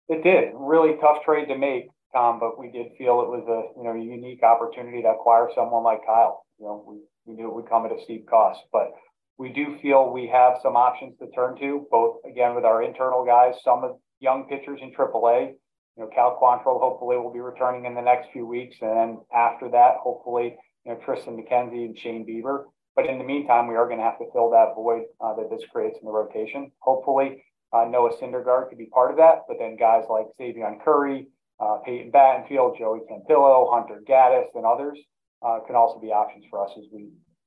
It 0.07 0.23
did. 0.23 0.53
Really 0.53 0.95
tough 1.01 1.23
trade 1.25 1.49
to 1.49 1.57
make, 1.57 1.89
Tom, 2.15 2.39
but 2.39 2.57
we 2.57 2.71
did 2.71 2.87
feel 2.97 3.21
it 3.21 3.27
was 3.27 3.43
a 3.49 3.77
you 3.77 3.83
know 3.83 3.93
unique 3.93 4.41
opportunity 4.43 5.01
to 5.01 5.09
acquire 5.09 5.49
someone 5.53 5.83
like 5.83 6.05
Kyle. 6.05 6.45
You 6.59 6.65
know, 6.65 6.85
we, 6.87 6.97
we 7.25 7.35
knew 7.35 7.49
it 7.49 7.55
would 7.55 7.67
come 7.67 7.85
at 7.85 7.91
a 7.91 8.01
steep 8.03 8.29
cost, 8.29 8.61
but 8.71 8.93
we 9.39 9.49
do 9.49 9.79
feel 9.81 10.11
we 10.11 10.27
have 10.27 10.59
some 10.61 10.75
options 10.75 11.17
to 11.17 11.29
turn 11.31 11.57
to, 11.59 11.87
both 11.89 12.17
again 12.29 12.55
with 12.55 12.65
our 12.65 12.83
internal 12.83 13.25
guys, 13.25 13.55
some 13.63 13.85
of 13.85 13.95
young 14.19 14.43
pitchers 14.49 14.81
in 14.83 14.91
AAA. 14.91 15.53
You 15.95 16.03
know, 16.03 16.09
Cal 16.13 16.37
Quantrill 16.39 16.79
hopefully 16.79 17.17
will 17.17 17.31
be 17.31 17.39
returning 17.39 17.85
in 17.85 17.95
the 17.95 18.01
next 18.01 18.27
few 18.33 18.45
weeks. 18.45 18.75
And 18.81 18.91
then 18.91 19.17
after 19.33 19.69
that, 19.71 19.95
hopefully, 20.03 20.57
you 20.85 20.91
know, 20.91 20.99
Triston 20.99 21.39
McKenzie 21.39 21.85
and 21.85 21.97
Shane 21.97 22.27
Bieber. 22.27 22.65
But 22.97 23.05
in 23.05 23.17
the 23.17 23.23
meantime, 23.23 23.67
we 23.67 23.75
are 23.75 23.85
going 23.85 23.99
to 23.99 24.03
have 24.03 24.19
to 24.19 24.29
fill 24.33 24.49
that 24.51 24.75
void 24.75 25.03
uh, 25.23 25.35
that 25.35 25.49
this 25.49 25.65
creates 25.71 25.97
in 26.01 26.05
the 26.05 26.11
rotation. 26.11 26.69
Hopefully, 26.79 27.41
uh, 27.71 27.85
Noah 27.85 28.11
Syndergaard 28.17 28.67
could 28.67 28.77
be 28.77 28.87
part 28.87 29.11
of 29.11 29.17
that. 29.17 29.43
But 29.47 29.55
then 29.57 29.77
guys 29.77 30.03
like 30.09 30.25
Xzavion 30.37 30.83
Curry, 30.83 31.27
uh, 31.61 31.77
Peyton 31.85 32.11
Battenfield, 32.11 32.77
Joey 32.77 32.99
Cantillo, 33.09 33.71
Hunter 33.71 34.01
Gaddis, 34.05 34.47
and 34.53 34.65
others 34.65 34.99
uh, 35.41 35.59
can 35.65 35.77
also 35.77 35.97
be 35.97 36.11
options 36.11 36.43
for 36.49 36.61
us 36.61 36.71
as 36.77 36.83
we 36.91 37.03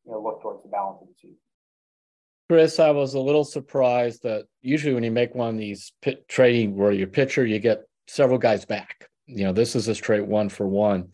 you 0.06 0.12
know, 0.12 0.22
look 0.22 0.40
towards 0.40 0.62
the 0.62 0.70
balance 0.70 0.98
of 1.02 1.08
the 1.08 1.14
season. 1.20 1.36
Chris, 2.48 2.78
I 2.78 2.90
was 2.90 3.14
a 3.14 3.20
little 3.20 3.44
surprised 3.44 4.24
that 4.24 4.46
usually 4.60 4.94
when 4.94 5.04
you 5.04 5.10
make 5.10 5.34
one 5.34 5.50
of 5.50 5.58
these 5.58 5.92
pit 6.02 6.28
trading 6.28 6.76
where 6.76 6.92
you 6.92 7.06
pitcher, 7.06 7.46
you 7.46 7.58
get 7.58 7.84
several 8.06 8.38
guys 8.38 8.64
back. 8.64 9.08
You 9.26 9.44
know, 9.44 9.52
this 9.52 9.74
is 9.74 9.88
a 9.88 9.94
straight 9.94 10.26
one 10.26 10.48
for 10.48 10.66
one. 10.66 11.08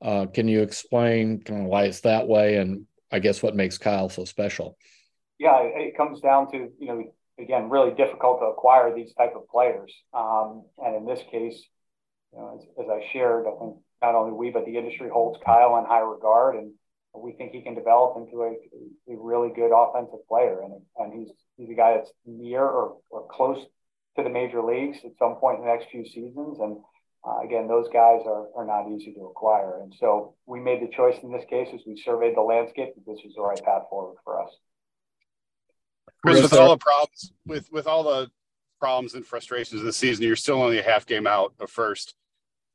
Uh, 0.00 0.26
can 0.26 0.48
you 0.48 0.62
explain 0.62 1.40
kind 1.40 1.62
of 1.62 1.66
why 1.66 1.84
it's 1.84 2.00
that 2.00 2.28
way, 2.28 2.56
and 2.56 2.86
I 3.10 3.18
guess 3.18 3.42
what 3.42 3.56
makes 3.56 3.78
Kyle 3.78 4.08
so 4.08 4.24
special? 4.24 4.76
Yeah, 5.38 5.60
it 5.62 5.96
comes 5.96 6.20
down 6.20 6.50
to 6.52 6.68
you 6.78 6.86
know 6.86 7.04
again 7.38 7.70
really 7.70 7.92
difficult 7.94 8.40
to 8.40 8.46
acquire 8.46 8.94
these 8.94 9.14
type 9.14 9.32
of 9.34 9.48
players, 9.48 9.92
um, 10.12 10.64
and 10.78 10.96
in 10.96 11.06
this 11.06 11.20
case, 11.30 11.60
you 12.32 12.38
know, 12.38 12.60
as, 12.60 12.84
as 12.84 12.90
I 12.90 13.12
shared, 13.12 13.46
I 13.46 13.58
think 13.58 13.76
not 14.02 14.14
only 14.14 14.32
we 14.32 14.50
but 14.50 14.66
the 14.66 14.76
industry 14.76 15.08
holds 15.08 15.38
Kyle 15.44 15.78
in 15.78 15.86
high 15.86 16.00
regard, 16.00 16.56
and 16.56 16.72
we 17.14 17.32
think 17.32 17.52
he 17.52 17.62
can 17.62 17.74
develop 17.74 18.16
into 18.16 18.42
a, 18.42 18.52
a 19.12 19.16
really 19.16 19.50
good 19.54 19.72
offensive 19.72 20.26
player, 20.28 20.62
and 20.62 20.80
and 20.98 21.12
he's 21.18 21.32
he's 21.56 21.70
a 21.70 21.74
guy 21.74 21.94
that's 21.96 22.10
near 22.26 22.62
or, 22.62 22.96
or 23.10 23.26
close 23.30 23.64
to 24.16 24.22
the 24.22 24.30
major 24.30 24.62
leagues 24.62 24.98
at 25.04 25.12
some 25.18 25.36
point 25.36 25.58
in 25.58 25.64
the 25.64 25.70
next 25.70 25.90
few 25.90 26.04
seasons. 26.04 26.58
And 26.60 26.78
uh, 27.26 27.40
again, 27.44 27.68
those 27.68 27.86
guys 27.92 28.20
are, 28.26 28.46
are 28.56 28.66
not 28.66 28.88
easy 28.94 29.12
to 29.14 29.26
acquire. 29.26 29.80
And 29.82 29.92
so 29.98 30.34
we 30.46 30.60
made 30.60 30.82
the 30.82 30.94
choice 30.94 31.16
in 31.22 31.32
this 31.32 31.44
case 31.48 31.68
as 31.74 31.80
we 31.86 32.00
surveyed 32.04 32.36
the 32.36 32.42
landscape 32.42 32.94
that 32.94 33.06
this 33.06 33.20
was 33.24 33.34
the 33.34 33.42
right 33.42 33.62
path 33.64 33.82
forward 33.88 34.16
for 34.24 34.42
us. 34.42 34.50
Chris, 36.22 36.42
with 36.42 36.54
all 36.54 36.70
the 36.70 36.78
problems, 36.78 37.32
with 37.46 37.70
with 37.70 37.86
all 37.86 38.02
the 38.02 38.30
problems 38.80 39.14
and 39.14 39.24
frustrations 39.24 39.80
of 39.80 39.86
the 39.86 39.92
season, 39.92 40.24
you're 40.24 40.36
still 40.36 40.62
only 40.62 40.78
a 40.78 40.82
half 40.82 41.06
game 41.06 41.26
out 41.26 41.54
of 41.60 41.70
first. 41.70 42.14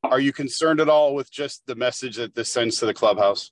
Are 0.02 0.20
you 0.20 0.32
concerned 0.32 0.80
at 0.80 0.88
all 0.88 1.14
with 1.14 1.30
just 1.30 1.66
the 1.66 1.74
message 1.74 2.16
that 2.16 2.34
this 2.34 2.48
sends 2.48 2.78
to 2.78 2.86
the 2.86 2.94
clubhouse? 2.94 3.50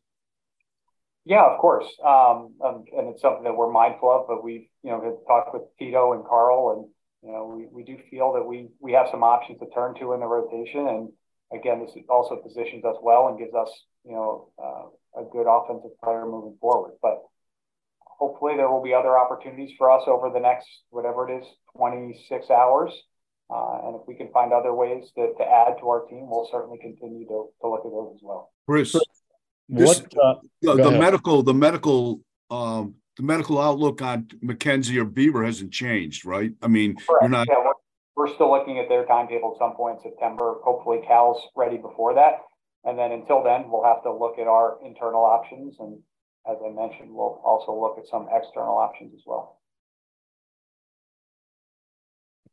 Yeah, 1.25 1.45
of 1.45 1.59
course, 1.59 1.87
um, 2.05 2.55
um, 2.65 2.85
and 2.97 3.09
it's 3.09 3.21
something 3.21 3.45
that 3.45 3.55
we're 3.57 3.71
mindful 3.71 4.11
of. 4.11 4.27
But 4.29 4.43
we've, 4.43 4.67
you 4.83 4.91
know, 4.91 5.03
have 5.03 5.27
talked 5.27 5.53
with 5.53 5.63
Tito 5.79 6.15
and 6.15 6.25
Carl, 6.25 6.73
and 6.79 6.89
you 7.23 7.33
know, 7.33 7.47
we, 7.47 7.67
we 7.71 7.85
do 7.85 8.01
feel 8.11 8.33
that 8.33 8.45
we 8.45 8.69
we 8.81 8.93
have 8.93 9.09
some 9.11 9.23
options 9.23 9.59
to 9.61 9.67
turn 9.75 9.95
to 10.01 10.15
in 10.15 10.21
the 10.21 10.27
rotation, 10.27 10.89
and 10.89 11.11
again, 11.53 11.85
this 11.85 11.95
also 12.09 12.37
positions 12.37 12.85
us 12.85 12.97
well 13.03 13.29
and 13.29 13.39
gives 13.39 13.55
us, 13.55 13.71
you 14.05 14.13
know, 14.13 14.51
uh, 14.63 15.21
a 15.21 15.25
good 15.31 15.47
offensive 15.49 15.99
player 16.03 16.25
moving 16.25 16.57
forward. 16.61 16.93
But 17.03 17.23
hopefully, 18.05 18.57
there 18.57 18.71
will 18.71 18.83
be 18.83 18.95
other 18.95 19.19
opportunities 19.19 19.75
for 19.77 19.91
us 19.91 20.03
over 20.07 20.31
the 20.33 20.41
next 20.41 20.67
whatever 20.91 21.29
it 21.29 21.43
is, 21.43 21.47
26 21.77 22.51
hours. 22.51 22.93
Uh, 23.51 23.81
and 23.87 23.97
if 23.97 24.03
we 24.07 24.15
can 24.15 24.31
find 24.31 24.53
other 24.53 24.75
ways 24.75 25.11
to, 25.15 25.33
to 25.39 25.45
add 25.45 25.79
to 25.81 25.89
our 25.89 26.05
team, 26.07 26.29
we'll 26.29 26.49
certainly 26.53 26.79
continue 26.79 27.27
to, 27.27 27.49
to 27.63 27.69
look 27.69 27.81
at 27.85 27.91
those 27.91 28.13
as 28.15 28.21
well. 28.23 28.53
Chris, 28.67 28.95
this, 29.69 30.01
what 30.01 30.15
uh, 30.23 30.35
the, 30.63 30.75
the 30.77 30.91
medical 30.91 31.43
the 31.43 31.55
medical 31.55 32.21
um, 32.51 32.95
the 33.17 33.23
medical 33.23 33.61
outlook 33.61 34.01
on 34.01 34.25
McKenzie 34.43 34.97
or 34.97 35.05
Bieber 35.05 35.45
hasn't 35.45 35.73
changed, 35.73 36.25
right? 36.25 36.53
I 36.63 36.69
mean, 36.69 36.95
Correct. 36.95 37.23
you're 37.23 37.29
not. 37.29 37.47
Yeah, 37.51 37.59
we're, 37.59 37.73
we're, 38.27 38.35
still 38.35 38.51
looking 38.51 38.79
at 38.79 38.89
their 38.89 39.05
timetable 39.05 39.53
at 39.55 39.59
some 39.59 39.77
point 39.77 39.99
in 39.99 40.11
September. 40.11 40.57
Hopefully, 40.65 41.01
Cal's 41.07 41.43
ready 41.57 41.77
before 41.77 42.15
that, 42.15 42.39
and 42.85 42.99
then 42.99 43.13
until 43.13 43.43
then, 43.43 43.65
we'll 43.69 43.85
have 43.85 44.03
to 44.05 44.13
look 44.13 44.39
at 44.39 44.47
our 44.47 44.79
internal 44.85 45.23
options, 45.23 45.77
and 45.81 45.99
as 46.49 46.57
I 46.65 46.71
mentioned, 46.71 47.11
we'll 47.13 47.43
also 47.45 47.79
look 47.79 47.99
at 47.99 48.09
some 48.09 48.29
external 48.33 48.79
options 48.79 49.13
as 49.15 49.23
well. 49.27 49.61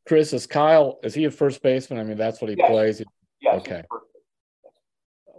Chris, 0.06 0.34
is 0.34 0.46
Kyle? 0.46 1.00
Is 1.04 1.14
he 1.14 1.24
a 1.24 1.32
first 1.32 1.64
baseman? 1.64 2.00
I 2.00 2.04
mean, 2.04 2.18
that's 2.18 2.42
what 2.42 2.50
he 2.50 2.58
yes. 2.58 2.70
plays. 2.70 3.02
Yes. 3.42 3.62
Okay 3.62 3.84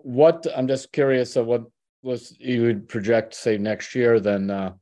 what 0.07 0.47
I'm 0.57 0.69
just 0.69 0.93
curious 0.93 1.35
of 1.35 1.47
what 1.47 1.65
was 2.01 2.37
you 2.39 2.63
would 2.63 2.89
project 2.89 3.35
say 3.35 3.59
next 3.59 3.93
year, 3.93 4.21
then 4.21 4.51
uh, 4.51 4.73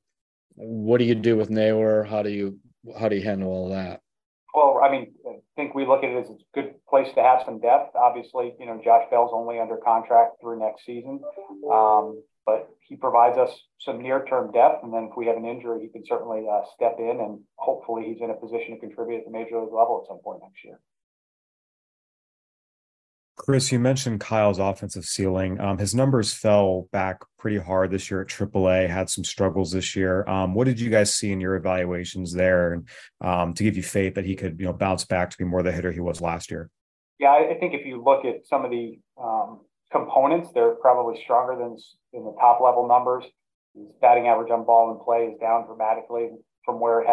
what 0.55 0.99
do 0.99 1.05
you 1.05 1.15
do 1.15 1.35
with 1.35 1.49
Naylor? 1.49 2.05
How 2.05 2.23
do 2.23 2.29
you 2.29 2.59
how 2.99 3.09
do 3.09 3.17
you 3.17 3.23
handle 3.23 3.49
all 3.49 3.71
that? 3.71 4.03
Well, 4.55 4.83
I 4.85 4.91
mean, 4.91 5.15
I 5.27 5.37
think 5.57 5.75
we 5.75 5.87
look 5.87 6.05
at 6.05 6.11
it 6.11 6.19
as 6.19 6.29
a 6.29 6.37
good 6.55 6.75
place 6.87 7.09
to 7.15 7.23
have 7.23 7.41
some 7.47 7.59
depth. 7.59 7.97
Obviously, 7.97 8.53
you 8.61 8.67
know, 8.67 8.79
Josh 8.85 9.05
Bell's 9.11 9.31
only 9.33 9.59
under 9.59 9.79
contract 9.79 10.43
through 10.43 10.59
next 10.61 10.85
season, 10.85 11.21
um, 11.73 12.23
but 12.45 12.69
he 12.87 12.95
provides 12.95 13.39
us 13.39 13.51
some 13.81 14.03
near-term 14.03 14.53
depth. 14.53 14.85
And 14.85 14.93
then 14.93 15.09
if 15.11 15.17
we 15.17 15.27
have 15.27 15.39
an 15.39 15.47
injury, 15.47 15.81
he 15.81 15.89
can 15.89 16.05
certainly 16.07 16.45
uh, 16.47 16.61
step 16.75 16.97
in, 16.99 17.19
and 17.21 17.41
hopefully, 17.57 18.05
he's 18.13 18.21
in 18.21 18.29
a 18.29 18.35
position 18.35 18.75
to 18.75 18.79
contribute 18.79 19.21
at 19.21 19.25
the 19.25 19.33
major 19.33 19.59
league 19.59 19.73
level 19.73 20.05
at 20.05 20.09
some 20.09 20.19
point 20.23 20.43
next 20.43 20.63
year. 20.63 20.79
Chris, 23.37 23.73
you 23.73 23.79
mentioned 23.81 24.21
Kyle's 24.21 24.59
offensive 24.59 25.05
ceiling. 25.05 25.61
Um, 25.61 25.77
his 25.77 25.95
numbers 25.95 26.33
fell 26.33 26.89
back 26.93 27.21
pretty 27.39 27.59
hard 27.59 27.91
this 27.91 28.11
year 28.11 28.21
at 28.23 28.29
AAA. 28.29 28.89
Had 28.89 29.11
some 29.11 29.25
struggles 29.25 29.73
this 29.73 29.97
year. 29.97 30.29
Um, 30.29 30.55
what 30.55 30.67
did 30.67 30.79
you 30.79 30.89
guys 30.89 31.13
see 31.13 31.33
in 31.33 31.41
your 31.41 31.57
evaluations 31.57 32.33
there, 32.33 32.75
and 32.75 32.89
um, 33.21 33.53
to 33.55 33.65
give 33.65 33.77
you 33.77 33.83
faith 33.83 34.15
that 34.15 34.25
he 34.25 34.37
could, 34.37 34.61
you 34.61 34.67
know, 34.67 34.73
bounce 34.73 35.05
back 35.05 35.31
to 35.31 35.39
be 35.39 35.45
more 35.45 35.63
the 35.63 35.73
hitter 35.73 35.91
he 35.91 36.01
was 36.01 36.21
last 36.21 36.51
year? 36.51 36.71
Yeah, 37.19 37.33
I 37.33 37.55
think 37.59 37.75
if 37.75 37.87
you 37.87 38.03
look 38.03 38.25
at 38.25 38.47
some 38.47 38.65
of 38.65 38.71
the 38.71 38.99
um, 39.21 39.61
components, 39.91 40.51
they're 40.55 40.75
probably 40.75 41.21
stronger 41.25 41.57
than 41.57 41.77
in 42.13 42.25
the 42.25 42.35
top 42.41 42.61
level 42.61 42.87
numbers. 42.87 43.25
His 43.75 43.87
batting 44.01 44.29
average 44.29 44.51
on 44.51 44.65
ball 44.65 44.93
and 44.93 45.01
play 45.01 45.33
is 45.33 45.41
down 45.41 45.67
dramatically 45.67 46.31
from 46.65 46.81
where 46.81 47.01
it 47.01 47.09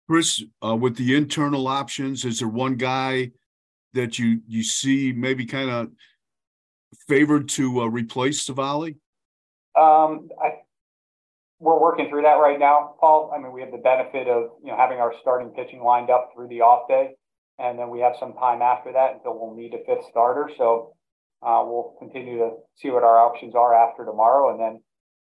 Chris, 0.09 0.43
uh, 0.65 0.75
with 0.75 0.97
the 0.97 1.15
internal 1.15 1.69
options, 1.69 2.25
is 2.25 2.39
there 2.39 2.49
one 2.49 2.77
guy 2.77 3.33
that 3.93 4.19
you 4.19 4.41
you 4.47 4.63
see 4.63 5.13
maybe 5.13 5.45
kind 5.45 5.69
of 5.69 5.91
favored 7.09 7.49
to 7.51 7.83
uh, 7.83 7.87
replace 7.87 8.47
Civale? 8.47 8.95
Um, 9.79 10.29
I 10.43 10.58
we're 11.61 11.81
working 11.81 12.09
through 12.09 12.23
that 12.23 12.35
right 12.35 12.59
now, 12.59 12.95
Paul. 13.01 13.33
I 13.35 13.39
mean, 13.39 13.53
we 13.53 13.61
have 13.61 13.73
the 13.73 13.79
benefit 13.79 14.29
of 14.29 14.51
you 14.63 14.71
know 14.71 14.77
having 14.77 14.99
our 14.99 15.13
starting 15.21 15.51
pitching 15.51 15.83
lined 15.83 16.11
up 16.11 16.31
through 16.35 16.49
the 16.49 16.61
off 16.61 16.89
day, 16.89 17.11
and 17.59 17.79
then 17.79 17.91
we 17.91 18.01
have 18.01 18.15
some 18.19 18.35
time 18.35 18.63
after 18.63 18.93
that 18.93 19.15
until 19.15 19.39
we'll 19.39 19.55
need 19.55 19.75
a 19.75 19.85
fifth 19.85 20.07
starter. 20.11 20.51
So 20.57 20.95
uh, 21.43 21.63
we'll 21.65 21.95
continue 21.99 22.39
to 22.39 22.51
see 22.77 22.91
what 22.91 23.03
our 23.03 23.19
options 23.19 23.55
are 23.55 23.75
after 23.75 24.05
tomorrow, 24.05 24.51
and 24.53 24.61
then 24.61 24.83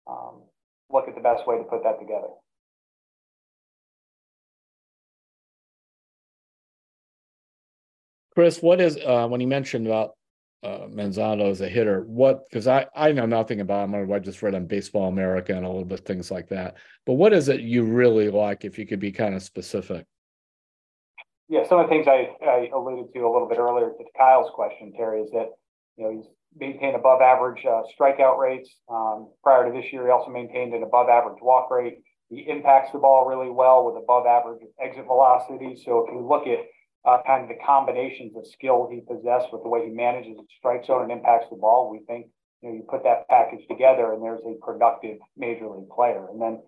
um, 0.09 0.43
look 0.89 1.07
at 1.07 1.15
the 1.15 1.21
best 1.21 1.47
way 1.47 1.57
to 1.57 1.63
put 1.63 1.83
that 1.83 1.99
together. 1.99 2.27
Chris, 8.33 8.61
what 8.61 8.79
is 8.79 8.97
uh, 8.97 9.27
when 9.27 9.41
you 9.41 9.47
mentioned 9.47 9.87
about 9.87 10.11
uh, 10.63 10.87
Manzano 10.87 11.49
as 11.49 11.61
a 11.61 11.69
hitter. 11.69 12.01
What 12.01 12.43
because 12.49 12.67
I 12.67 12.87
I 12.95 13.11
know 13.11 13.25
nothing 13.25 13.61
about 13.61 13.89
him. 13.89 14.11
I 14.11 14.19
just 14.19 14.41
read 14.41 14.55
on 14.55 14.65
Baseball 14.65 15.07
America 15.07 15.55
and 15.55 15.65
a 15.65 15.69
little 15.69 15.85
bit 15.85 16.05
things 16.05 16.31
like 16.31 16.49
that. 16.49 16.75
But 17.05 17.13
what 17.13 17.33
is 17.33 17.49
it 17.49 17.61
you 17.61 17.83
really 17.83 18.29
like? 18.29 18.65
If 18.65 18.79
you 18.79 18.87
could 18.87 18.99
be 18.99 19.11
kind 19.11 19.35
of 19.35 19.43
specific. 19.43 20.05
Yeah, 21.49 21.65
some 21.67 21.79
of 21.79 21.85
the 21.85 21.89
things 21.89 22.07
I, 22.07 22.35
I 22.45 22.69
alluded 22.73 23.13
to 23.13 23.19
a 23.21 23.31
little 23.31 23.47
bit 23.47 23.57
earlier 23.57 23.89
to 23.89 24.03
Kyle's 24.17 24.51
question, 24.53 24.91
Terry, 24.97 25.21
is 25.21 25.31
that 25.31 25.47
you 25.95 26.03
know 26.03 26.11
he's 26.11 26.25
maintained 26.59 26.95
above 26.95 27.21
average 27.21 27.63
uh, 27.65 27.83
strikeout 27.97 28.37
rates. 28.37 28.69
Um, 28.89 29.29
prior 29.43 29.65
to 29.65 29.71
this 29.71 29.93
year, 29.93 30.05
he 30.05 30.11
also 30.11 30.31
maintained 30.31 30.73
an 30.73 30.83
above 30.83 31.07
average 31.07 31.37
walk 31.41 31.71
rate. 31.71 31.99
He 32.29 32.45
impacts 32.49 32.91
the 32.91 32.99
ball 32.99 33.25
really 33.25 33.49
well 33.49 33.85
with 33.85 34.03
above 34.03 34.25
average 34.25 34.61
exit 34.81 35.05
velocity. 35.05 35.81
So 35.81 36.05
if 36.05 36.13
you 36.13 36.27
look 36.27 36.45
at 36.47 36.59
uh, 37.07 37.23
kind 37.25 37.43
of 37.43 37.49
the 37.49 37.63
combinations 37.65 38.35
of 38.35 38.45
skill 38.45 38.89
he 38.91 38.99
possessed 38.99 39.47
with 39.53 39.63
the 39.63 39.69
way 39.69 39.85
he 39.85 39.91
manages 39.91 40.35
the 40.35 40.43
strike 40.57 40.85
zone 40.85 41.03
and 41.03 41.11
impacts 41.11 41.47
the 41.49 41.55
ball, 41.55 41.89
we 41.89 42.05
think 42.05 42.27
you 42.61 42.69
know 42.69 42.75
you 42.75 42.83
put 42.89 43.03
that 43.03 43.27
package 43.29 43.65
together 43.69 44.13
and 44.13 44.21
there's 44.21 44.41
a 44.45 44.59
productive 44.63 45.17
major 45.37 45.69
league 45.69 45.89
player. 45.89 46.27
And 46.29 46.41
then 46.41 46.61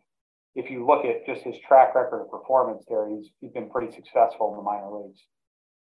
if 0.55 0.71
you 0.71 0.87
look 0.87 1.03
at 1.03 1.25
just 1.25 1.43
his 1.43 1.55
track 1.67 1.93
record 1.93 2.21
of 2.21 2.31
performance 2.31 2.85
there, 2.87 3.09
he's 3.09 3.29
he's 3.41 3.51
been 3.51 3.69
pretty 3.69 3.93
successful 3.93 4.51
in 4.51 4.57
the 4.57 4.63
minor 4.63 4.89
leagues. 4.89 5.19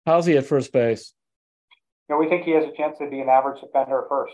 How's 0.08 0.26
he 0.26 0.36
at 0.36 0.46
first 0.46 0.74
base? 0.74 1.14
You 2.10 2.16
know, 2.16 2.20
we 2.20 2.28
think 2.28 2.44
he 2.44 2.52
has 2.52 2.66
a 2.66 2.76
chance 2.76 2.98
to 2.98 3.08
be 3.08 3.20
an 3.20 3.30
average 3.30 3.62
defender 3.62 4.02
at 4.02 4.10
first. 4.10 4.34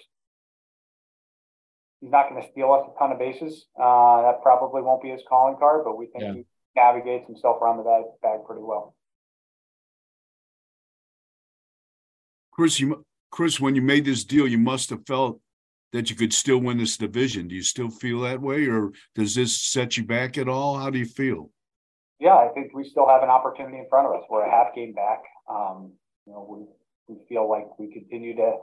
He's 2.00 2.12
not 2.12 2.30
going 2.30 2.42
to 2.42 2.48
steal 2.50 2.72
us 2.72 2.88
a 2.88 2.98
ton 2.98 3.12
of 3.12 3.20
bases. 3.20 3.66
Uh, 3.78 4.22
that 4.22 4.42
probably 4.42 4.82
won't 4.82 5.02
be 5.02 5.10
his 5.10 5.22
calling 5.28 5.58
card, 5.60 5.82
but 5.84 5.98
we 5.98 6.06
think 6.06 6.24
yeah. 6.24 6.34
he 6.34 6.46
navigates 6.76 7.28
himself 7.28 7.62
around 7.62 7.78
the 7.78 7.84
bag, 7.84 8.04
bag 8.22 8.46
pretty 8.46 8.62
well. 8.62 8.96
Chris, 12.56 12.80
you, 12.80 13.06
Chris, 13.32 13.60
when 13.60 13.76
you 13.76 13.82
made 13.82 14.06
this 14.06 14.24
deal, 14.24 14.48
you 14.48 14.58
must 14.58 14.90
have 14.90 15.06
felt 15.06 15.42
that 15.92 16.10
you 16.10 16.16
could 16.16 16.34
still 16.34 16.58
win 16.58 16.78
this 16.78 16.96
division. 16.96 17.50
Do 17.50 17.56
you 17.56 17.62
still 17.62 17.90
feel 17.90 18.22
that 18.22 18.42
way, 18.42 18.68
or 18.68 18.92
does 19.14 19.36
this 19.36 19.62
set 19.62 19.98
you 19.98 20.06
back 20.06 20.38
at 20.38 20.48
all? 20.48 20.78
How 20.78 20.90
do 20.90 20.98
you 20.98 21.06
feel? 21.06 21.52
Yeah, 22.20 22.36
I 22.36 22.48
think 22.54 22.74
we 22.74 22.88
still 22.88 23.08
have 23.08 23.24
an 23.24 23.30
opportunity 23.30 23.78
in 23.78 23.88
front 23.90 24.08
of 24.08 24.14
us. 24.14 24.24
We're 24.30 24.46
a 24.46 24.50
half 24.50 24.74
game 24.74 24.94
back. 24.94 25.24
Um, 25.50 25.92
you 26.26 26.32
know, 26.32 26.48
we 26.50 27.14
we 27.14 27.22
feel 27.28 27.50
like 27.50 27.78
we 27.78 27.92
continue 27.92 28.36
to 28.38 28.56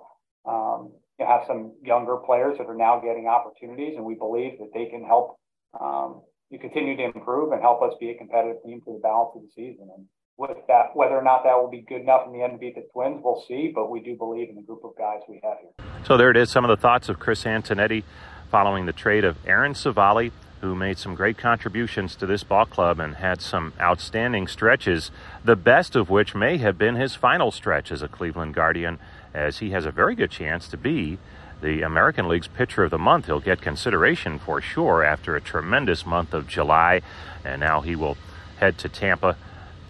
um, 0.46 0.92
have 1.20 1.42
some 1.46 1.75
younger 1.82 2.16
players 2.16 2.56
that 2.58 2.66
are 2.66 2.75
now 2.75 2.99
getting 2.99 3.28
opportunities, 3.28 3.96
and 3.96 4.04
we 4.06 4.14
believe 4.14 4.58
that 4.58 4.70
they 4.72 4.87
can 4.87 5.04
help 5.04 5.37
um, 5.78 6.22
you 6.49 6.58
continue 6.58 6.96
to 6.96 7.04
improve 7.04 7.52
and 7.52 7.61
help 7.61 7.82
us 7.82 7.92
be 8.00 8.11
a 8.11 8.14
competitive 8.16 8.62
team 8.64 8.80
for 8.84 8.94
the 8.94 9.00
balance 9.00 9.32
of 9.37 9.42
the 9.42 9.49
season. 9.54 9.88
And 9.94 10.06
with 10.49 10.66
that, 10.68 10.94
whether 10.94 11.16
or 11.16 11.22
not 11.22 11.44
that 11.44 11.54
will 11.54 11.70
be 11.70 11.80
good 11.80 12.02
enough 12.02 12.26
in 12.26 12.32
the 12.32 12.42
end 12.42 12.52
to 12.52 12.58
beat 12.58 12.75
the 12.75 12.87
Twins, 12.92 13.20
we'll 13.22 13.42
see. 13.49 13.72
But 13.75 13.90
we 13.90 14.00
do 14.00 14.16
believe 14.16 14.49
in 14.49 14.56
the 14.56 14.62
group 14.62 14.84
of 14.84 14.96
guys 14.96 15.20
we 15.28 15.40
have 15.42 15.58
here. 15.61 15.70
So 16.04 16.16
there 16.16 16.30
it 16.30 16.37
is. 16.37 16.50
Some 16.50 16.64
of 16.64 16.68
the 16.68 16.76
thoughts 16.76 17.08
of 17.08 17.18
Chris 17.18 17.44
Antonetti 17.44 18.02
following 18.50 18.87
the 18.87 18.92
trade 18.92 19.25
of 19.25 19.37
Aaron 19.46 19.72
Civale, 19.72 20.30
who 20.61 20.75
made 20.75 20.99
some 20.99 21.14
great 21.14 21.38
contributions 21.38 22.14
to 22.16 22.26
this 22.26 22.44
ball 22.44 22.66
club 22.66 23.00
and 23.00 23.16
had 23.16 23.40
some 23.40 23.72
outstanding 23.80 24.46
stretches. 24.46 25.11
The 25.44 25.56
best 25.56 25.96
of 25.96 26.11
which 26.11 26.34
may 26.34 26.58
have 26.58 26.76
been 26.76 26.96
his 26.96 27.14
final 27.14 27.50
stretch 27.50 27.90
as 27.90 28.02
a 28.02 28.08
Cleveland 28.08 28.54
Guardian, 28.54 28.99
as 29.32 29.58
he 29.58 29.70
has 29.70 29.87
a 29.87 29.90
very 29.90 30.14
good 30.14 30.30
chance 30.30 30.68
to 30.68 30.76
be 30.76 31.18
the 31.62 31.82
American 31.82 32.28
League's 32.28 32.49
Pitcher 32.49 32.84
of 32.84 32.90
the 32.90 32.99
Month. 32.99 33.26
He'll 33.26 33.40
get 33.40 33.61
consideration 33.62 34.38
for 34.38 34.61
sure 34.61 35.02
after 35.02 35.34
a 35.34 35.40
tremendous 35.40 36.04
month 36.04 36.34
of 36.34 36.49
July, 36.49 37.00
and 37.44 37.61
now 37.61 37.80
he 37.80 37.96
will 37.96 38.16
head 38.58 38.78
to 38.78 38.88
Tampa 38.88 39.37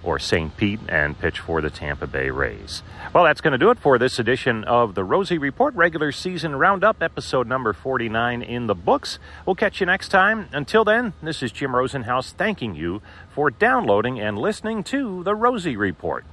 or 0.02 0.18
St. 0.18 0.56
Pete 0.56 0.80
and 0.88 1.18
pitch 1.18 1.40
for 1.40 1.60
the 1.60 1.70
Tampa 1.70 2.06
Bay 2.06 2.30
Rays. 2.30 2.82
Well, 3.14 3.24
that's 3.24 3.40
going 3.40 3.52
to 3.52 3.58
do 3.58 3.70
it 3.70 3.78
for 3.78 3.98
this 3.98 4.18
edition 4.18 4.64
of 4.64 4.94
the 4.94 5.02
Rosey 5.02 5.38
Report 5.38 5.74
regular 5.74 6.12
season 6.12 6.56
roundup, 6.56 7.02
episode 7.02 7.46
number 7.46 7.72
49 7.72 8.42
in 8.42 8.66
the 8.66 8.74
books. 8.74 9.18
We'll 9.46 9.56
catch 9.56 9.80
you 9.80 9.86
next 9.86 10.08
time. 10.08 10.48
Until 10.52 10.84
then, 10.84 11.12
this 11.22 11.42
is 11.42 11.52
Jim 11.52 11.72
Rosenhaus 11.72 12.32
thanking 12.32 12.74
you 12.74 13.02
for 13.30 13.50
downloading 13.50 14.20
and 14.20 14.38
listening 14.38 14.84
to 14.84 15.22
the 15.22 15.34
Rosey 15.34 15.76
Report. 15.76 16.24